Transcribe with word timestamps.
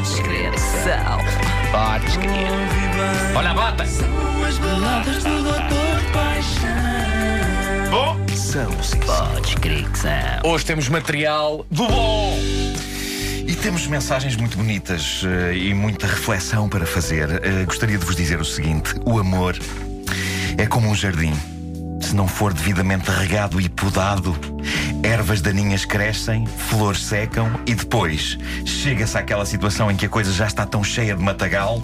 Podes 0.00 0.18
crer 0.20 0.50
que 0.50 0.58
são. 0.58 1.18
Podes 1.70 2.16
crer. 2.16 3.36
Olha 3.36 3.50
a 3.50 3.54
bota! 3.54 3.84
Bom, 7.90 8.16
São, 8.34 8.82
sim. 8.82 8.98
Podes 9.00 9.54
crer 9.56 9.86
que 9.90 9.98
são. 9.98 10.10
hoje 10.44 10.64
temos 10.64 10.88
material 10.88 11.66
do 11.70 11.86
bom. 11.86 12.34
E 13.46 13.54
temos 13.56 13.86
mensagens 13.88 14.36
muito 14.36 14.56
bonitas 14.56 15.20
eh, 15.22 15.54
e 15.54 15.74
muita 15.74 16.06
reflexão 16.06 16.66
para 16.66 16.86
fazer. 16.86 17.28
Eh, 17.44 17.66
gostaria 17.66 17.98
de 17.98 18.06
vos 18.06 18.16
dizer 18.16 18.40
o 18.40 18.44
seguinte: 18.44 18.94
o 19.04 19.18
amor 19.18 19.54
é 20.56 20.66
como 20.66 20.88
um 20.88 20.94
jardim. 20.94 21.34
Se 22.00 22.14
não 22.14 22.26
for 22.26 22.52
devidamente 22.52 23.10
regado 23.10 23.60
e 23.60 23.68
podado, 23.68 24.36
ervas 25.02 25.40
daninhas 25.40 25.84
crescem, 25.84 26.46
flores 26.46 27.02
secam 27.04 27.48
e 27.66 27.74
depois 27.74 28.38
chega-se 28.64 29.16
àquela 29.16 29.44
situação 29.46 29.90
em 29.90 29.96
que 29.96 30.06
a 30.06 30.08
coisa 30.08 30.32
já 30.32 30.46
está 30.46 30.66
tão 30.66 30.82
cheia 30.82 31.14
de 31.14 31.22
matagal 31.22 31.82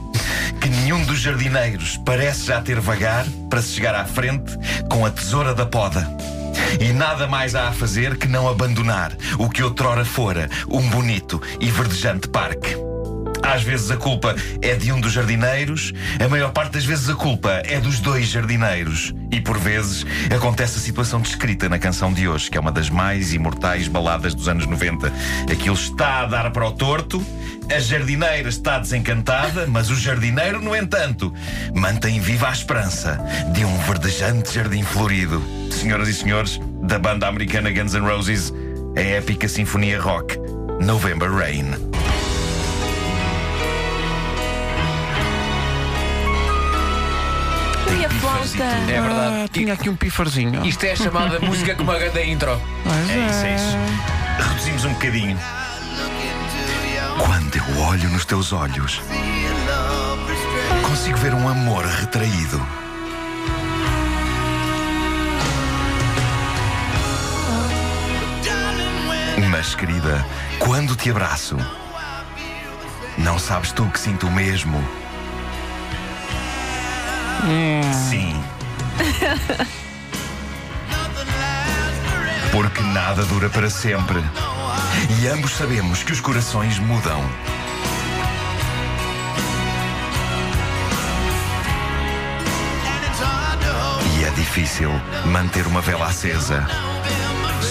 que 0.61 0.69
nenhum 0.69 1.05
dos 1.05 1.21
jardineiros 1.21 1.97
parece 2.05 2.47
já 2.47 2.61
ter 2.61 2.81
vagar 2.81 3.27
para 3.49 3.63
se 3.63 3.75
chegar 3.75 3.95
à 3.95 4.05
frente 4.05 4.57
com 4.91 5.05
a 5.05 5.11
tesoura 5.11 5.55
da 5.55 5.67
poda. 5.67 6.09
E 6.81 6.93
nada 6.93 7.27
mais 7.27 7.55
há 7.55 7.69
a 7.69 7.73
fazer 7.73 8.17
que 8.17 8.27
não 8.27 8.49
abandonar 8.49 9.13
o 9.39 9.49
que 9.49 9.63
outrora 9.63 10.05
fora 10.05 10.49
um 10.69 10.89
bonito 10.89 11.41
e 11.61 11.71
verdejante 11.71 12.29
parque. 12.29 12.86
Às 13.53 13.63
vezes 13.63 13.91
a 13.91 13.97
culpa 13.97 14.35
é 14.61 14.75
de 14.75 14.91
um 14.91 15.01
dos 15.01 15.13
jardineiros, 15.13 15.93
a 16.23 16.29
maior 16.29 16.51
parte 16.53 16.73
das 16.73 16.85
vezes 16.85 17.09
a 17.09 17.15
culpa 17.15 17.63
é 17.65 17.79
dos 17.79 18.01
dois 18.01 18.27
jardineiros. 18.27 19.15
E 19.31 19.41
por 19.41 19.57
vezes 19.59 20.05
acontece 20.35 20.79
a 20.79 20.81
situação 20.81 21.21
descrita 21.21 21.69
na 21.69 21.79
canção 21.79 22.13
de 22.13 22.29
hoje, 22.29 22.51
que 22.51 22.59
é 22.59 22.61
uma 22.61 22.73
das 22.73 22.91
mais 22.91 23.33
imortais 23.33 23.87
baladas 23.89 24.35
dos 24.35 24.49
anos 24.49 24.67
90. 24.67 25.13
Aquilo 25.51 25.77
está 25.77 26.23
a 26.23 26.27
dar 26.27 26.51
para 26.51 26.67
o 26.67 26.73
torto, 26.73 27.25
a 27.73 27.79
jardineira 27.79 28.49
está 28.49 28.79
desencantada, 28.79 29.67
mas 29.67 29.91
o 29.91 29.97
jardineiro, 29.97 30.61
no 30.61 30.75
entanto, 30.75 31.33
mantém 31.75 32.21
viva 32.21 32.49
a 32.49 32.53
esperança 32.53 33.19
de 33.53 33.65
um 33.65 33.79
verdejante 33.79 34.55
jardim 34.55 34.83
florido. 34.83 35.43
Senhoras 35.71 36.09
e 36.09 36.15
senhores, 36.15 36.61
da 36.83 36.99
banda 36.99 37.29
americana 37.29 37.71
Guns 37.71 37.95
N' 37.95 38.07
Roses, 38.07 38.53
a 38.97 39.01
épica 39.01 39.49
sinfonia 39.49 40.01
rock 40.01 40.37
November 40.81 41.33
Rain. 41.33 42.06
Flauta? 48.21 48.65
É 48.65 49.01
verdade. 49.01 49.45
Ah, 49.45 49.49
tinha 49.51 49.73
aqui 49.75 49.89
um 49.89 49.97
pifarzinho. 49.97 50.65
Isto 50.67 50.85
é 50.85 50.93
a 50.93 50.97
chamada 50.97 51.41
música 51.41 51.75
com 51.75 51.83
uma 51.83 51.99
grande 51.99 52.23
intro. 52.25 52.61
Pois 52.83 53.11
É 53.11 53.29
isso, 53.29 53.45
é 53.47 53.55
isso. 53.55 54.49
Reduzimos 54.49 54.85
um 54.85 54.93
bocadinho. 54.93 55.39
Quando 57.19 57.57
eu 57.57 57.83
olho 57.83 58.09
nos 58.11 58.25
teus 58.25 58.53
olhos, 58.53 59.01
consigo 60.83 61.17
ver 61.19 61.35
um 61.35 61.49
amor 61.49 61.85
retraído. 61.85 62.61
Mas, 69.51 69.75
querida, 69.75 70.25
quando 70.59 70.97
te 70.97 71.11
abraço, 71.11 71.57
não 73.19 73.39
sabes 73.39 73.73
tu 73.73 73.87
que 73.87 73.99
sinto 74.01 74.27
o 74.27 74.31
mesmo? 74.31 74.83
Sim. 78.11 78.43
Porque 82.51 82.83
nada 82.83 83.25
dura 83.25 83.49
para 83.49 83.71
sempre. 83.71 84.19
E 85.21 85.29
ambos 85.29 85.53
sabemos 85.53 86.03
que 86.03 86.13
os 86.13 86.21
corações 86.21 86.79
mudam. 86.79 87.23
E 94.19 94.25
é 94.25 94.31
difícil 94.31 94.91
manter 95.27 95.67
uma 95.67 95.81
vela 95.81 96.07
acesa. 96.07 96.67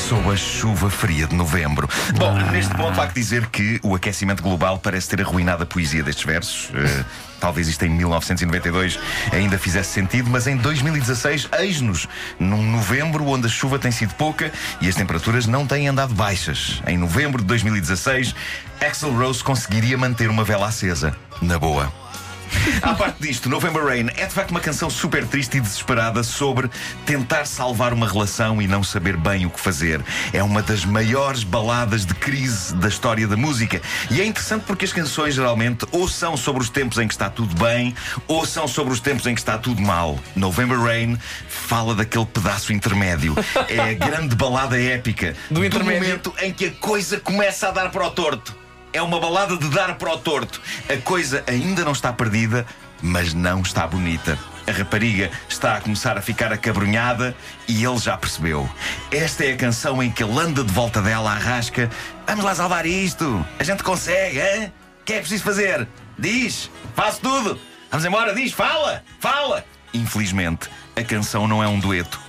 Sob 0.07 0.29
a 0.31 0.35
chuva 0.35 0.87
fria 0.87 1.25
de 1.25 1.35
novembro. 1.35 1.89
Bom, 2.15 2.37
neste 2.51 2.71
ponto 2.75 3.01
há 3.01 3.07
que 3.07 3.15
dizer 3.15 3.47
que 3.47 3.79
o 3.81 3.95
aquecimento 3.95 4.43
global 4.43 4.77
parece 4.77 5.09
ter 5.09 5.19
arruinado 5.19 5.63
a 5.63 5.65
poesia 5.65 6.03
destes 6.03 6.23
versos. 6.23 6.69
Eh, 6.75 7.03
talvez 7.39 7.67
isto 7.67 7.83
em 7.85 7.89
1992 7.89 8.99
ainda 9.31 9.57
fizesse 9.57 9.93
sentido, 9.93 10.29
mas 10.29 10.45
em 10.45 10.57
2016, 10.57 11.49
eis-nos 11.57 12.07
num 12.39 12.71
novembro 12.71 13.25
onde 13.25 13.47
a 13.47 13.49
chuva 13.49 13.79
tem 13.79 13.91
sido 13.91 14.13
pouca 14.13 14.51
e 14.79 14.87
as 14.87 14.93
temperaturas 14.93 15.47
não 15.47 15.65
têm 15.65 15.87
andado 15.87 16.13
baixas. 16.13 16.83
Em 16.85 16.99
novembro 16.99 17.41
de 17.41 17.47
2016, 17.47 18.35
Axel 18.79 19.11
Rose 19.11 19.43
conseguiria 19.43 19.97
manter 19.97 20.29
uma 20.29 20.43
vela 20.43 20.67
acesa. 20.67 21.15
Na 21.41 21.57
boa. 21.57 22.04
À 22.81 22.93
parte 22.93 23.21
disto, 23.21 23.49
November 23.49 23.83
Rain 23.83 24.07
é 24.15 24.25
de 24.25 24.33
facto 24.33 24.51
uma 24.51 24.59
canção 24.59 24.89
super 24.89 25.25
triste 25.25 25.57
e 25.57 25.61
desesperada 25.61 26.23
sobre 26.23 26.69
tentar 27.05 27.45
salvar 27.45 27.93
uma 27.93 28.07
relação 28.07 28.61
e 28.61 28.67
não 28.67 28.83
saber 28.83 29.17
bem 29.17 29.45
o 29.45 29.49
que 29.49 29.59
fazer. 29.59 30.01
É 30.33 30.43
uma 30.43 30.61
das 30.61 30.85
maiores 30.85 31.43
baladas 31.43 32.05
de 32.05 32.13
crise 32.13 32.75
da 32.75 32.87
história 32.87 33.27
da 33.27 33.37
música. 33.37 33.81
E 34.09 34.21
é 34.21 34.25
interessante 34.25 34.63
porque 34.65 34.85
as 34.85 34.93
canções 34.93 35.35
geralmente 35.35 35.85
ou 35.91 36.07
são 36.07 36.35
sobre 36.37 36.61
os 36.61 36.69
tempos 36.69 36.97
em 36.97 37.07
que 37.07 37.13
está 37.13 37.29
tudo 37.29 37.55
bem 37.55 37.95
ou 38.27 38.45
são 38.45 38.67
sobre 38.67 38.93
os 38.93 38.99
tempos 38.99 39.25
em 39.25 39.33
que 39.33 39.41
está 39.41 39.57
tudo 39.57 39.81
mal. 39.81 40.19
November 40.35 40.79
Rain 40.79 41.17
fala 41.47 41.95
daquele 41.95 42.25
pedaço 42.25 42.73
intermédio. 42.73 43.35
É 43.69 43.79
a 43.79 43.93
grande 44.05 44.35
balada 44.35 44.79
épica 44.79 45.35
Do 45.49 45.63
intermédio. 45.65 46.01
momento 46.03 46.33
em 46.41 46.51
que 46.53 46.65
a 46.65 46.71
coisa 46.71 47.19
começa 47.19 47.69
a 47.69 47.71
dar 47.71 47.89
para 47.91 48.05
o 48.05 48.11
torto. 48.11 48.64
É 48.95 49.01
uma 49.01 49.19
balada 49.19 49.57
de 49.57 49.67
dar 49.67 49.95
para 49.95 50.13
o 50.13 50.17
torto. 50.17 50.61
A 50.87 50.95
coisa 51.01 51.43
ainda 51.47 51.83
não 51.83 51.91
está 51.91 52.13
perdida, 52.13 52.65
mas 53.01 53.33
não 53.33 53.59
está 53.59 53.85
bonita. 53.85 54.39
A 54.65 54.71
rapariga 54.71 55.29
está 55.49 55.75
a 55.75 55.81
começar 55.81 56.17
a 56.17 56.21
ficar 56.21 56.53
acabrunhada 56.53 57.35
e 57.67 57.83
ele 57.83 57.97
já 57.97 58.15
percebeu. 58.15 58.69
Esta 59.11 59.43
é 59.43 59.51
a 59.51 59.57
canção 59.57 60.01
em 60.01 60.09
que 60.09 60.23
ele 60.23 60.39
anda 60.39 60.63
de 60.63 60.71
volta 60.71 61.01
dela 61.01 61.33
à 61.33 61.37
rasca. 61.37 61.91
Vamos 62.25 62.45
lá 62.45 62.55
salvar 62.55 62.85
isto. 62.85 63.45
A 63.59 63.65
gente 63.65 63.83
consegue, 63.83 64.39
hein? 64.39 64.71
O 65.01 65.03
que 65.03 65.11
é 65.11 65.19
preciso 65.19 65.43
fazer? 65.43 65.85
Diz, 66.17 66.71
faço 66.95 67.19
tudo. 67.19 67.59
Vamos 67.91 68.05
embora, 68.05 68.33
diz, 68.33 68.53
fala, 68.53 69.03
fala. 69.19 69.65
Infelizmente, 69.93 70.69
a 70.95 71.03
canção 71.03 71.49
não 71.49 71.61
é 71.61 71.67
um 71.67 71.81
dueto. 71.81 72.24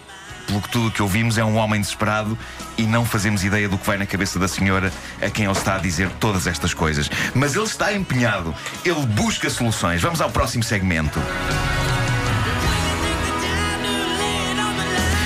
Pelo 0.46 0.60
que 0.62 0.68
tudo 0.68 0.88
o 0.88 0.90
que 0.90 1.02
ouvimos 1.02 1.38
é 1.38 1.44
um 1.44 1.56
homem 1.56 1.80
desesperado 1.80 2.38
e 2.78 2.82
não 2.84 3.04
fazemos 3.04 3.44
ideia 3.44 3.68
do 3.68 3.76
que 3.76 3.86
vai 3.86 3.96
na 3.96 4.06
cabeça 4.06 4.38
da 4.38 4.46
senhora 4.46 4.92
a 5.20 5.28
quem 5.28 5.44
ele 5.44 5.52
está 5.52 5.76
a 5.76 5.78
dizer 5.78 6.10
todas 6.20 6.46
estas 6.46 6.72
coisas. 6.72 7.10
Mas 7.34 7.54
ele 7.54 7.64
está 7.64 7.92
empenhado, 7.92 8.54
ele 8.84 9.04
busca 9.06 9.50
soluções. 9.50 10.00
Vamos 10.00 10.20
ao 10.20 10.30
próximo 10.30 10.62
segmento. 10.62 11.20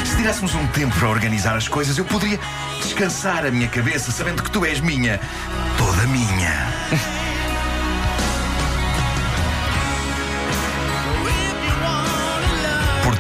Se 0.05 0.17
tivéssemos 0.17 0.55
um 0.55 0.67
tempo 0.69 0.95
para 0.99 1.09
organizar 1.09 1.57
as 1.57 1.69
coisas, 1.69 1.99
eu 1.99 2.05
poderia 2.05 2.39
descansar 2.83 3.45
a 3.45 3.51
minha 3.51 3.69
cabeça 3.69 4.11
sabendo 4.11 4.43
que 4.43 4.51
tu 4.51 4.65
és 4.65 4.81
minha, 4.81 5.21
toda 5.77 6.07
minha. 6.07 7.20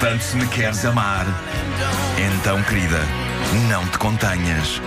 Portanto, 0.01 0.23
se 0.23 0.35
me 0.35 0.47
queres 0.47 0.83
amar, 0.87 1.27
então, 2.39 2.63
querida, 2.63 2.99
não 3.69 3.87
te 3.87 3.99
contenhas. 3.99 4.81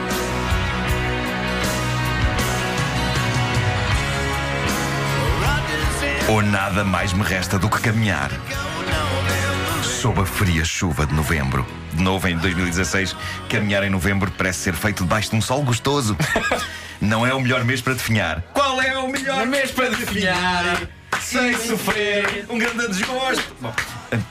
Ou 6.28 6.42
nada 6.42 6.84
mais 6.84 7.14
me 7.14 7.22
resta 7.22 7.60
do 7.60 7.70
que 7.70 7.80
caminhar 7.80 8.32
sob 9.84 10.20
a 10.20 10.26
fria 10.26 10.66
chuva 10.66 11.06
de 11.06 11.14
novembro. 11.14 11.64
De 11.94 12.02
novo, 12.02 12.28
em 12.28 12.36
2016, 12.36 13.16
caminhar 13.48 13.84
em 13.84 13.92
novembro 13.92 14.32
parece 14.36 14.62
ser 14.62 14.74
feito 14.74 15.04
debaixo 15.04 15.30
de 15.30 15.36
um 15.36 15.42
sol 15.42 15.62
gostoso. 15.62 16.18
Não 17.00 17.24
é 17.24 17.36
o 17.36 17.40
melhor 17.40 17.64
mês 17.64 17.82
para 17.82 17.94
definhar. 17.94 18.42
Qual 18.52 18.82
é 18.82 18.98
o 18.98 19.08
melhor 19.08 19.46
mês 19.46 19.70
para 19.70 19.90
definhar? 19.90 20.90
Sem 21.22 21.56
sofrer 21.56 22.48
um 22.50 22.58
grande 22.58 22.88
desgosto. 22.88 23.56
Bom, 23.62 23.74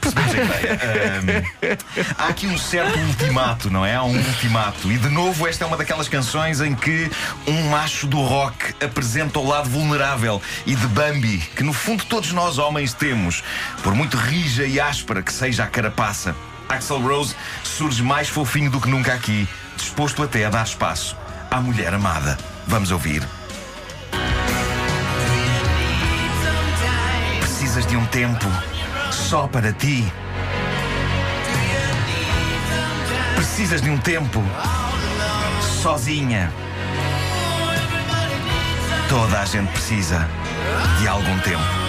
percebemos 0.01 0.33
a 0.33 0.37
ideia. 0.37 0.79
Ahm, 0.83 1.77
há 2.17 2.27
aqui 2.27 2.47
um 2.47 2.57
certo 2.57 2.97
ultimato, 2.99 3.69
não 3.69 3.85
é? 3.85 3.95
Há 3.95 4.03
um 4.03 4.15
ultimato. 4.15 4.91
E 4.91 4.97
de 4.97 5.09
novo, 5.09 5.47
esta 5.47 5.63
é 5.63 5.67
uma 5.67 5.77
daquelas 5.77 6.07
canções 6.07 6.61
em 6.61 6.75
que 6.75 7.09
um 7.47 7.69
macho 7.69 8.07
do 8.07 8.21
rock 8.21 8.73
apresenta 8.83 9.39
o 9.39 9.47
lado 9.47 9.69
vulnerável 9.69 10.41
e 10.65 10.75
de 10.75 10.87
Bambi, 10.87 11.37
que 11.55 11.63
no 11.63 11.73
fundo 11.73 12.05
todos 12.05 12.31
nós 12.31 12.57
homens 12.57 12.93
temos, 12.93 13.43
por 13.81 13.93
muito 13.93 14.17
rija 14.17 14.65
e 14.65 14.79
áspera 14.79 15.21
que 15.21 15.31
seja 15.31 15.63
a 15.63 15.67
carapaça. 15.67 16.35
Axel 16.69 17.01
Rose 17.01 17.35
surge 17.63 18.01
mais 18.01 18.29
fofinho 18.29 18.71
do 18.71 18.79
que 18.79 18.89
nunca 18.89 19.13
aqui, 19.13 19.47
disposto 19.77 20.23
até 20.23 20.45
a 20.45 20.49
dar 20.49 20.63
espaço 20.63 21.15
à 21.53 21.61
mulher 21.61 21.93
amada. 21.93 22.37
Vamos 22.65 22.89
ouvir. 22.91 23.21
Precisas 27.39 27.85
de 27.85 27.95
um 27.95 28.05
tempo 28.07 28.47
só 29.33 29.47
para 29.47 29.73
ti. 29.73 30.05
Precisas 33.35 33.81
de 33.81 33.89
um 33.89 33.97
tempo 33.97 34.43
sozinha. 35.81 36.53
Toda 39.09 39.39
a 39.39 39.45
gente 39.45 39.71
precisa 39.71 40.29
de 40.99 41.07
algum 41.07 41.39
tempo. 41.39 41.82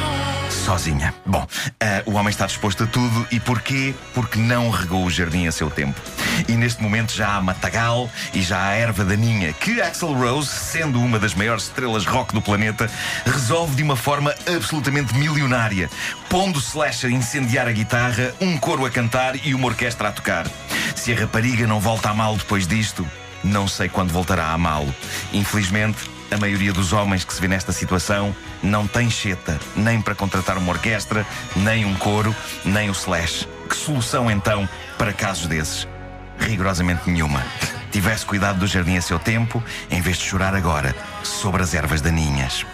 Sozinha. 0.64 1.12
Bom, 1.26 1.46
ah, 1.78 2.02
o 2.06 2.12
homem 2.12 2.31
está 2.31 2.46
disposto 2.46 2.84
a 2.84 2.87
tudo 2.87 3.26
e 3.31 3.38
porquê? 3.38 3.94
Porque 4.14 4.38
não 4.38 4.70
regou 4.70 5.05
o 5.05 5.11
jardim 5.11 5.46
a 5.46 5.52
seu 5.52 5.70
tempo. 5.70 6.00
E 6.49 6.52
neste 6.52 6.82
momento 6.82 7.12
já 7.12 7.37
há 7.37 7.43
matagal 7.43 8.08
e 8.32 8.40
já 8.40 8.69
há 8.69 8.72
erva 8.72 9.05
daninha 9.05 9.52
que 9.52 9.82
Axel 9.82 10.14
Rose, 10.14 10.49
sendo 10.49 10.99
uma 10.99 11.19
das 11.19 11.34
maiores 11.34 11.64
estrelas 11.64 12.06
rock 12.06 12.32
do 12.32 12.40
planeta, 12.40 12.90
resolve 13.26 13.76
de 13.76 13.82
uma 13.82 13.94
forma 13.94 14.34
absolutamente 14.56 15.14
milionária, 15.14 15.90
pondo 16.31 16.58
Slash 16.58 17.08
a 17.08 17.11
incendiar 17.11 17.69
a 17.69 17.72
guitarra, 17.72 18.34
um 18.40 18.56
coro 18.56 18.87
a 18.87 18.90
cantar 18.90 19.37
e 19.44 19.55
uma 19.55 19.66
orquestra 19.66 20.08
a 20.08 20.12
tocar. 20.12 20.46
Se 20.96 21.12
a 21.12 21.16
rapariga 21.16 21.66
não 21.66 21.78
volta 21.78 22.08
a 22.08 22.14
mal 22.14 22.38
depois 22.38 22.66
disto, 22.66 23.06
não 23.44 23.69
sei 23.69 23.88
quando 23.88 24.12
voltará 24.12 24.46
a 24.46 24.55
amá-lo. 24.55 24.93
Infelizmente, 25.32 26.11
a 26.31 26.37
maioria 26.37 26.73
dos 26.73 26.93
homens 26.93 27.25
que 27.25 27.32
se 27.32 27.41
vê 27.41 27.46
nesta 27.46 27.70
situação 27.70 28.35
não 28.62 28.87
tem 28.87 29.08
cheta, 29.08 29.61
nem 29.76 30.00
para 30.00 30.14
contratar 30.14 30.58
uma 30.58 30.73
orquestra, 30.73 31.25
nem 31.55 31.85
um 31.85 31.94
coro, 31.94 32.35
nem 32.64 32.88
o 32.88 32.93
slash. 32.93 33.46
Que 33.69 33.76
solução 33.76 34.31
então 34.31 34.69
para 34.99 35.12
casos 35.12 35.46
desses? 35.46 35.87
Rigorosamente 36.38 37.08
nenhuma. 37.08 37.44
Tivesse 37.93 38.26
cuidado 38.26 38.58
do 38.58 38.67
jardim 38.67 38.96
a 38.96 39.02
seu 39.02 39.19
tempo, 39.19 39.62
em 39.90 40.00
vez 40.00 40.17
de 40.17 40.25
chorar 40.25 40.55
agora 40.55 40.94
sobre 41.23 41.62
as 41.62 41.75
ervas 41.75 42.00
daninhas. 42.00 42.67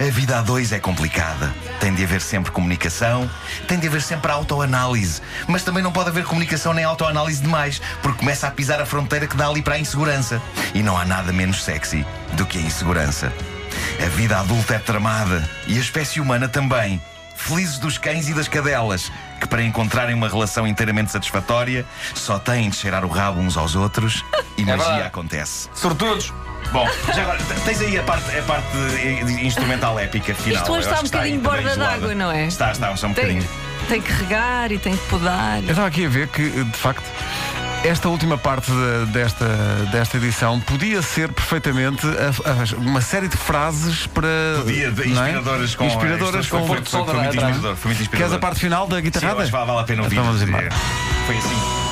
A 0.00 0.10
vida 0.10 0.38
a 0.38 0.42
dois 0.42 0.72
é 0.72 0.78
complicada. 0.78 1.52
Tem 1.80 1.94
de 1.94 2.04
haver 2.04 2.20
sempre 2.20 2.50
comunicação, 2.50 3.28
tem 3.66 3.78
de 3.78 3.86
haver 3.86 4.02
sempre 4.02 4.30
autoanálise. 4.30 5.20
Mas 5.46 5.62
também 5.62 5.82
não 5.82 5.92
pode 5.92 6.08
haver 6.08 6.24
comunicação 6.24 6.72
nem 6.72 6.84
autoanálise 6.84 7.42
demais, 7.42 7.80
porque 8.00 8.18
começa 8.18 8.46
a 8.46 8.50
pisar 8.50 8.80
a 8.80 8.86
fronteira 8.86 9.26
que 9.26 9.36
dá 9.36 9.48
ali 9.48 9.62
para 9.62 9.74
a 9.74 9.78
insegurança. 9.78 10.40
E 10.74 10.82
não 10.82 10.96
há 10.96 11.04
nada 11.04 11.32
menos 11.32 11.62
sexy 11.62 12.06
do 12.32 12.46
que 12.46 12.58
a 12.58 12.62
insegurança. 12.62 13.32
A 14.04 14.08
vida 14.08 14.38
adulta 14.38 14.74
é 14.74 14.78
tramada 14.78 15.48
e 15.66 15.76
a 15.76 15.80
espécie 15.80 16.20
humana 16.20 16.48
também. 16.48 17.00
Felizes 17.34 17.78
dos 17.78 17.98
cães 17.98 18.28
e 18.28 18.34
das 18.34 18.46
cadelas, 18.48 19.10
que 19.40 19.46
para 19.48 19.62
encontrarem 19.62 20.14
uma 20.14 20.28
relação 20.28 20.66
inteiramente 20.66 21.10
satisfatória 21.10 21.84
só 22.14 22.38
têm 22.38 22.70
de 22.70 22.76
cheirar 22.76 23.04
o 23.04 23.08
rabo 23.08 23.40
uns 23.40 23.56
aos 23.56 23.74
outros 23.74 24.24
e 24.56 24.62
magia 24.64 24.84
verdade. 24.84 25.06
acontece. 25.06 25.68
Sortudos. 25.74 26.32
Bom, 26.72 26.86
já 27.14 27.22
agora, 27.22 27.38
tens 27.64 27.80
aí 27.80 27.98
a 27.98 28.02
parte, 28.04 28.38
a 28.38 28.42
parte 28.44 28.66
eh, 29.02 29.44
instrumental 29.44 29.98
épica 29.98 30.32
final. 30.34 30.62
Isto 30.62 30.72
hoje 30.72 30.86
está 30.88 31.00
um 31.00 31.04
bocadinho 31.04 31.40
borda 31.40 31.76
d'água, 31.76 32.14
não 32.14 32.30
é? 32.30 32.46
Está, 32.46 32.70
está, 32.70 32.92
está 32.92 33.06
um 33.08 33.12
Tem, 33.12 33.24
bocadinho. 33.24 33.48
tem 33.88 34.00
que 34.00 34.12
regar 34.12 34.70
e 34.70 34.78
tem 34.78 34.96
que 34.96 35.04
podar. 35.08 35.58
Eu 35.64 35.70
estava 35.70 35.88
aqui 35.88 36.06
a 36.06 36.08
ver 36.08 36.28
que, 36.28 36.48
de 36.48 36.78
facto, 36.78 37.02
esta 37.84 38.08
última 38.08 38.38
parte 38.38 38.70
de- 38.70 39.06
desta, 39.12 39.44
desta 39.90 40.16
edição 40.16 40.60
podia 40.60 41.02
ser 41.02 41.32
perfeitamente 41.32 42.06
a- 42.06 42.50
a- 42.50 42.80
uma 42.80 43.00
série 43.00 43.28
de 43.28 43.36
frases 43.36 44.06
para. 44.06 44.28
Podia, 44.58 44.86
é? 44.86 44.90
inspiradoras 44.90 45.74
com 45.74 45.84
Inspiradoras 45.84 46.46
foi, 46.46 46.60
com. 46.60 46.66
foi, 46.66 46.76
foi, 46.76 46.84
foi 46.84 47.14
muito 47.14 47.26
inspirador. 47.36 47.36
Foi 47.36 47.68
muito 47.68 47.82
Queres 47.82 48.00
inspirador. 48.00 48.36
a 48.36 48.38
parte 48.40 48.60
final 48.60 48.86
da 48.86 48.96
Sim, 48.96 49.02
guitarrada? 49.02 49.42
acho 49.42 49.50
que 49.50 49.58
vale 49.58 49.80
a 49.80 49.84
pena 49.84 50.02
ouvir. 50.02 50.14
Então 50.14 50.24
vamos 50.26 50.42
embora. 50.42 50.66
É, 50.66 51.26
Foi 51.26 51.36
assim. 51.36 51.82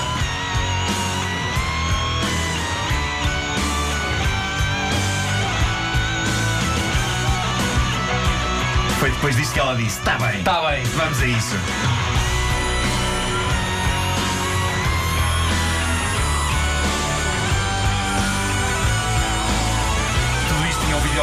Foi 8.98 9.10
depois 9.10 9.36
disto 9.36 9.52
que 9.54 9.60
ela 9.60 9.74
disse: 9.76 9.98
Está 9.98 10.18
bem, 10.18 10.38
Está 10.38 10.60
bem. 10.70 10.84
vamos 10.84 11.20
a 11.22 11.26
isso. 11.26 11.56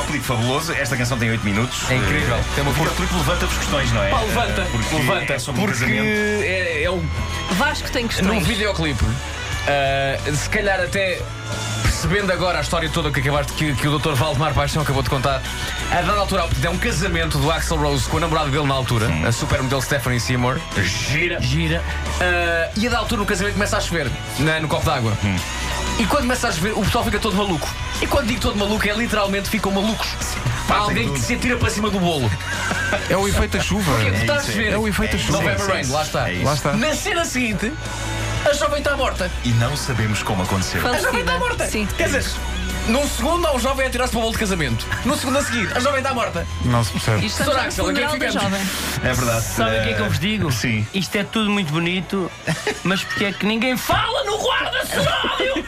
Um 0.08 0.12
videoclipe 0.12 0.24
fabuloso. 0.26 0.72
Esta 0.74 0.96
canção 0.96 1.18
tem 1.18 1.30
8 1.30 1.44
minutos. 1.44 1.90
É 1.90 1.96
incrível. 1.96 2.36
Eh, 2.36 2.44
Tem 2.56 2.62
uma 2.64 2.72
o 2.72 2.74
videoclipe 2.74 3.14
levanta-vos 3.16 3.58
questões, 3.58 3.92
não 3.92 4.04
é? 4.04 4.10
Pá, 4.10 4.22
levanta. 4.22 4.62
Eh, 4.62 4.68
Porque 4.72 4.96
levanta. 4.96 5.34
é 5.34 5.40
sobre 5.40 5.62
um 5.62 5.66
porque 5.66 5.80
casamento. 5.80 6.06
é, 6.08 6.84
é 6.84 6.92
um 6.92 7.04
Vasco 7.52 7.90
tem 7.92 8.04
Num 8.04 8.10
questões. 8.10 8.48
videoclipe, 8.48 9.06
ah, 9.68 10.32
se 10.34 10.50
calhar 10.50 10.80
até 10.80 11.22
percebendo 11.82 12.32
agora 12.32 12.60
a 12.60 12.62
história 12.62 12.90
toda 12.90 13.10
que 13.10 13.20
acabaste 13.22 13.54
que, 13.54 13.74
que 13.74 13.88
o 13.88 13.98
Dr. 13.98 14.14
Valdemar 14.14 14.54
Paixão 14.54 14.82
acabou 14.84 15.02
de 15.02 15.10
contar, 15.10 15.42
a 15.92 15.96
dada 16.02 16.20
altura 16.20 16.46
é 16.64 16.70
um 16.70 16.78
casamento 16.78 17.38
do 17.40 17.50
Axel 17.52 17.78
Rose 17.78 18.08
com 18.08 18.18
a 18.18 18.20
namorada 18.20 18.50
dele 18.50 18.66
na 18.68 18.74
altura, 18.76 19.08
a 19.28 19.32
supermodelo 19.32 19.82
Stephanie 19.82 20.20
Seymour. 20.20 20.60
Gira. 20.84 21.42
Gira. 21.42 21.82
Ah, 22.22 22.70
e 22.76 22.86
a 22.86 22.90
dada 22.90 23.02
altura 23.02 23.22
no 23.22 23.26
casamento 23.26 23.54
começa 23.54 23.78
a 23.78 23.82
chover 23.82 24.10
na- 24.40 24.60
no 24.60 24.68
copo 24.68 24.86
d'água. 24.86 25.14
E 26.00 26.06
quando 26.06 26.22
começa 26.22 26.48
a 26.48 26.52
chover, 26.52 26.74
o 26.74 26.82
pessoal 26.84 27.04
fica 27.04 27.20
todo 27.20 27.36
maluco. 27.36 27.68
E 28.02 28.06
quando 28.06 28.28
digo 28.28 28.40
todo 28.40 28.56
maluco, 28.56 28.88
é 28.88 28.94
literalmente 28.94 29.50
ficam 29.50 29.72
malucos. 29.72 30.08
Há 30.70 30.76
alguém 30.76 31.12
que 31.12 31.20
se 31.20 31.34
atira 31.34 31.58
para 31.58 31.70
cima 31.70 31.90
do 31.90 32.00
bolo. 32.00 32.30
É 33.10 33.18
o 33.18 33.28
efeito 33.28 33.58
da 33.58 33.64
chuva. 33.64 33.92
Porque 33.92 34.10
está 34.10 34.34
a 34.34 34.38
isso, 34.38 34.52
chover. 34.52 34.74
é 34.74 34.78
o 34.78 34.88
efeito 34.88 35.16
isso, 35.16 35.26
chuva. 35.26 35.40
é 35.40 35.42
November 35.42 35.70
é 35.70 35.74
Rain, 35.74 35.92
lá 35.92 36.04
está. 36.04 36.32
É. 36.32 36.44
Lá 36.44 36.54
está. 36.54 36.74
Na 36.74 36.94
cena 36.94 37.26
seguinte, 37.26 37.74
a 38.46 38.54
jovem 38.54 38.78
está 38.80 38.96
morta. 38.96 39.32
E 39.44 39.50
não 39.50 39.76
sabemos 39.76 40.22
como 40.22 40.44
aconteceu. 40.44 40.86
A 40.88 41.00
jovem 41.00 41.22
está 41.22 41.40
morta. 41.40 41.66
Sim. 41.66 41.88
Quer 41.98 42.06
dizer, 42.10 42.26
num 42.88 43.08
segundo 43.08 43.46
há 43.48 43.54
um 43.56 43.60
jovem 43.60 43.88
a 43.88 43.90
tirar-se 43.90 44.12
para 44.12 44.20
o 44.20 44.22
bolo 44.22 44.34
de 44.34 44.40
casamento. 44.40 44.86
No 45.06 45.16
segundo 45.18 45.38
a 45.38 45.44
seguir, 45.44 45.70
a 45.76 45.80
jovem 45.80 46.00
está 46.00 46.14
morta. 46.14 46.46
Não 46.66 46.84
se 46.84 46.92
percebe. 46.92 47.26
Isto 47.26 47.44
Sr. 47.44 47.60
Axel, 47.60 47.90
aqui 47.90 48.08
ficamos. 48.08 48.34
jovem. 48.34 48.62
É 49.04 49.14
verdade. 49.14 49.44
Sabe 49.44 49.78
o 49.78 49.84
que 49.84 49.90
é 49.90 49.94
que 49.94 50.02
eu 50.02 50.08
vos 50.08 50.20
digo? 50.20 50.52
Sim. 50.52 50.88
Isto 50.94 51.16
é 51.18 51.24
tudo 51.24 51.50
muito 51.50 51.72
bonito, 51.72 52.32
mas 52.84 53.04
porque 53.04 53.26
é 53.26 53.32
que 53.32 53.46
ninguém 53.46 53.76
fala 53.78 54.24
no 54.24 54.38
guarda-soalho? 54.38 55.66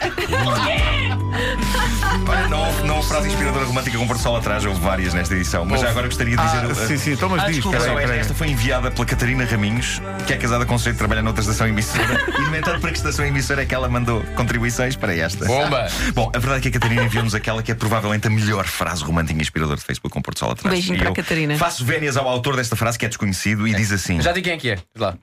Olha, 2.28 2.48
não, 2.48 2.72
não 2.86 3.02
frase 3.02 3.28
inspiradora 3.28 3.64
romântica 3.64 3.96
com 3.98 4.06
Porto 4.06 4.22
Sol 4.22 4.36
atrás, 4.36 4.64
houve 4.64 4.80
várias 4.80 5.14
nesta 5.14 5.34
edição. 5.34 5.64
Mas 5.64 5.80
já 5.80 5.90
agora 5.90 6.06
gostaria 6.06 6.36
de 6.36 6.42
dizer. 6.42 6.58
Ah, 6.64 6.68
uh, 6.68 6.74
sim, 6.86 6.96
sim, 6.96 7.12
então 7.12 7.28
mas 7.28 7.42
Ah, 7.42 7.46
diz, 7.46 7.56
desculpa, 7.56 7.78
peraí, 7.78 7.90
esta, 7.94 8.06
peraí. 8.06 8.20
esta 8.20 8.34
foi 8.34 8.48
enviada 8.48 8.90
pela 8.90 9.04
Catarina 9.06 9.44
Raminhos, 9.44 10.00
que 10.26 10.32
é 10.32 10.36
casada 10.36 10.64
com 10.66 10.74
um 10.74 10.78
sujeito 10.78 10.94
que 10.96 10.98
trabalha 10.98 11.22
noutra 11.22 11.40
estação 11.42 11.66
emissora. 11.66 12.04
e, 12.28 12.40
no 12.42 12.56
entanto, 12.56 12.80
para 12.80 12.90
que 12.90 12.96
estação 12.98 13.24
emissora 13.24 13.62
é 13.62 13.66
que 13.66 13.74
ela 13.74 13.88
mandou 13.88 14.22
contribuições 14.36 14.96
para 14.96 15.14
esta? 15.16 15.44
Bomba! 15.44 15.88
Bom, 16.14 16.30
a 16.34 16.38
verdade 16.38 16.58
é 16.68 16.70
que 16.70 16.76
a 16.76 16.80
Catarina 16.80 17.08
enviou-nos 17.10 17.34
aquela 17.34 17.60
que 17.60 17.72
é 17.72 17.74
provavelmente 17.74 18.28
a 18.28 18.30
melhor 18.30 18.64
frase 18.66 19.02
romântica 19.02 19.40
inspiradora 19.40 19.76
de 19.76 19.84
Facebook 19.84 20.14
com 20.14 20.22
Porto 20.22 20.38
Sol 20.38 20.52
atrás. 20.52 20.72
Beijinho 20.72 20.94
E 20.94 20.98
para 20.98 21.08
a 21.08 21.10
eu 21.10 21.14
Catarina. 21.14 21.58
Faço 21.58 21.84
vénias 21.84 22.16
ao 22.16 22.28
autor 22.28 22.54
desta 22.54 22.76
frase, 22.76 22.96
que 22.96 23.04
é 23.04 23.08
desconhecido, 23.08 23.66
e 23.66 23.74
diz 23.74 23.90
assim: 23.90 24.20
Já 24.20 24.30
digo 24.32 24.44
quem 24.44 24.54
é 24.54 24.56
que 24.56 24.70
é. 24.70 24.78
Lá. 24.96 25.18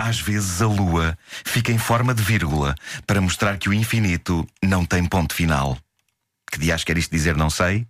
Às 0.00 0.20
vezes 0.20 0.62
a 0.62 0.66
lua 0.66 1.18
fica 1.44 1.70
em 1.70 1.76
forma 1.78 2.14
de 2.14 2.22
vírgula 2.22 2.74
para 3.06 3.20
mostrar 3.20 3.58
que 3.58 3.68
o 3.68 3.74
infinito 3.74 4.46
não 4.62 4.84
tem 4.84 5.04
ponto 5.04 5.34
final. 5.34 5.76
Que 6.50 6.58
dias 6.58 6.82
quer 6.82 6.96
isto 6.96 7.10
dizer, 7.10 7.36
não 7.36 7.50
sei, 7.50 7.84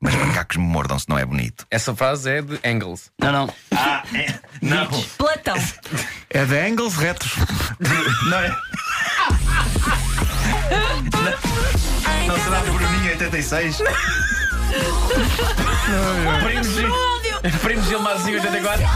mas 0.00 0.14
macacos 0.14 0.56
me 0.56 0.64
mordam 0.64 0.98
se 0.98 1.08
não 1.08 1.18
é 1.18 1.24
bonito. 1.24 1.66
Essa 1.70 1.94
frase 1.94 2.28
é 2.30 2.42
de 2.42 2.58
Engels. 2.64 3.10
Não, 3.20 3.30
não. 3.30 3.54
Ah, 3.70 4.02
é? 4.14 4.34
Não. 4.62 4.88
Platão. 5.18 5.54
É 6.30 6.44
de 6.44 6.58
angles 6.58 6.94
retos. 6.96 7.30
Não 8.28 8.38
é? 8.38 8.56
Não, 12.26 12.38
será 12.38 12.60
de 12.60 12.70
Bruninho 12.70 13.10
86? 13.10 13.78
Primos, 16.44 16.68
Primos 17.62 17.86
Gilmarzinho 17.86 18.38
84. 18.38 18.86